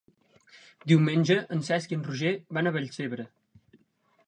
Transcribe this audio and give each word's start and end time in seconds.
Diumenge 0.91 1.37
en 1.57 1.61
Cesc 1.69 1.95
i 1.95 1.99
en 1.99 2.07
Roger 2.09 2.33
van 2.59 2.69
a 2.69 2.75
Vallcebre. 2.79 3.29